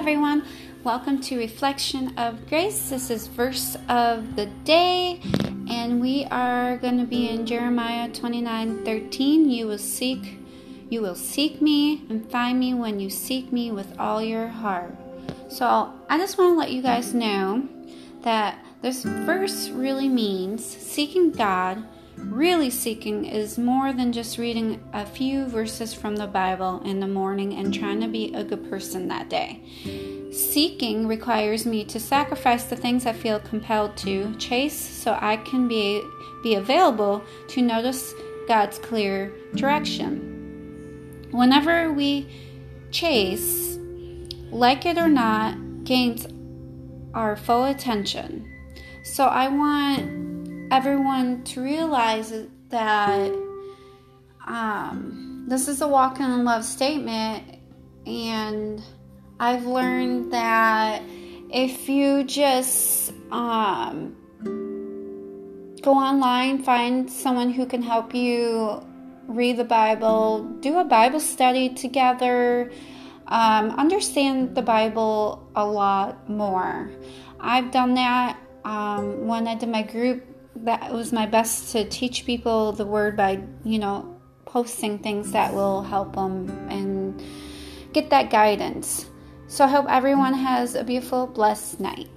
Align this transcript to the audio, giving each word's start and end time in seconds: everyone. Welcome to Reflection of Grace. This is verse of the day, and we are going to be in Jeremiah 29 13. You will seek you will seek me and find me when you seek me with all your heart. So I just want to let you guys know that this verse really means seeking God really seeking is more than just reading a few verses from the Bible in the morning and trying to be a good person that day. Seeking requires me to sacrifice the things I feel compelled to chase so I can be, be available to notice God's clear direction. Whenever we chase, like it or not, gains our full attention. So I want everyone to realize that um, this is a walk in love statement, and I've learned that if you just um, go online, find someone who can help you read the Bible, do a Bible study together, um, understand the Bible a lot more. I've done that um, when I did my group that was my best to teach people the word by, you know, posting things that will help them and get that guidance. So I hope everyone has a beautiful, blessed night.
everyone. 0.00 0.42
Welcome 0.82 1.20
to 1.24 1.36
Reflection 1.36 2.16
of 2.16 2.48
Grace. 2.48 2.88
This 2.88 3.10
is 3.10 3.26
verse 3.26 3.76
of 3.86 4.34
the 4.34 4.46
day, 4.64 5.20
and 5.68 6.00
we 6.00 6.24
are 6.30 6.78
going 6.78 6.96
to 6.96 7.04
be 7.04 7.28
in 7.28 7.44
Jeremiah 7.44 8.08
29 8.08 8.82
13. 8.82 9.50
You 9.50 9.66
will 9.66 9.76
seek 9.76 10.38
you 10.88 11.02
will 11.02 11.14
seek 11.14 11.60
me 11.60 12.06
and 12.08 12.26
find 12.30 12.58
me 12.58 12.72
when 12.72 12.98
you 12.98 13.10
seek 13.10 13.52
me 13.52 13.70
with 13.70 13.92
all 13.98 14.22
your 14.22 14.48
heart. 14.48 14.94
So 15.50 15.92
I 16.08 16.16
just 16.16 16.38
want 16.38 16.54
to 16.54 16.58
let 16.58 16.72
you 16.72 16.80
guys 16.80 17.12
know 17.12 17.68
that 18.22 18.64
this 18.80 19.02
verse 19.02 19.68
really 19.68 20.08
means 20.08 20.64
seeking 20.64 21.30
God 21.30 21.84
really 22.16 22.70
seeking 22.70 23.24
is 23.24 23.58
more 23.58 23.92
than 23.92 24.12
just 24.12 24.38
reading 24.38 24.82
a 24.92 25.04
few 25.06 25.46
verses 25.46 25.94
from 25.94 26.16
the 26.16 26.26
Bible 26.26 26.80
in 26.84 27.00
the 27.00 27.06
morning 27.06 27.54
and 27.54 27.72
trying 27.72 28.00
to 28.00 28.08
be 28.08 28.32
a 28.34 28.44
good 28.44 28.68
person 28.68 29.08
that 29.08 29.28
day. 29.28 29.62
Seeking 30.32 31.06
requires 31.06 31.66
me 31.66 31.84
to 31.86 31.98
sacrifice 31.98 32.64
the 32.64 32.76
things 32.76 33.06
I 33.06 33.12
feel 33.12 33.40
compelled 33.40 33.96
to 33.98 34.34
chase 34.36 34.78
so 34.78 35.18
I 35.20 35.38
can 35.38 35.66
be, 35.66 36.02
be 36.42 36.54
available 36.54 37.24
to 37.48 37.62
notice 37.62 38.14
God's 38.46 38.78
clear 38.78 39.32
direction. 39.54 41.28
Whenever 41.30 41.92
we 41.92 42.28
chase, 42.90 43.78
like 44.50 44.86
it 44.86 44.98
or 44.98 45.08
not, 45.08 45.84
gains 45.84 46.26
our 47.14 47.36
full 47.36 47.64
attention. 47.64 48.46
So 49.02 49.24
I 49.24 49.48
want 49.48 50.29
everyone 50.70 51.42
to 51.42 51.60
realize 51.60 52.32
that 52.68 53.32
um, 54.46 55.44
this 55.48 55.66
is 55.66 55.80
a 55.80 55.88
walk 55.88 56.20
in 56.20 56.44
love 56.44 56.64
statement, 56.64 57.58
and 58.06 58.82
I've 59.40 59.66
learned 59.66 60.32
that 60.32 61.02
if 61.52 61.88
you 61.88 62.22
just 62.22 63.12
um, 63.32 64.16
go 65.82 65.94
online, 65.94 66.62
find 66.62 67.10
someone 67.10 67.50
who 67.50 67.66
can 67.66 67.82
help 67.82 68.14
you 68.14 68.86
read 69.26 69.56
the 69.56 69.64
Bible, 69.64 70.44
do 70.60 70.78
a 70.78 70.84
Bible 70.84 71.20
study 71.20 71.68
together, 71.70 72.70
um, 73.26 73.70
understand 73.70 74.54
the 74.54 74.62
Bible 74.62 75.48
a 75.56 75.64
lot 75.64 76.28
more. 76.28 76.90
I've 77.40 77.70
done 77.70 77.94
that 77.94 78.38
um, 78.64 79.26
when 79.26 79.48
I 79.48 79.54
did 79.54 79.68
my 79.68 79.82
group 79.82 80.29
that 80.56 80.92
was 80.92 81.12
my 81.12 81.26
best 81.26 81.72
to 81.72 81.88
teach 81.88 82.26
people 82.26 82.72
the 82.72 82.86
word 82.86 83.16
by, 83.16 83.42
you 83.64 83.78
know, 83.78 84.20
posting 84.44 84.98
things 84.98 85.32
that 85.32 85.54
will 85.54 85.82
help 85.82 86.14
them 86.14 86.48
and 86.68 87.22
get 87.92 88.10
that 88.10 88.30
guidance. 88.30 89.06
So 89.46 89.64
I 89.64 89.68
hope 89.68 89.86
everyone 89.88 90.34
has 90.34 90.74
a 90.74 90.84
beautiful, 90.84 91.26
blessed 91.26 91.80
night. 91.80 92.08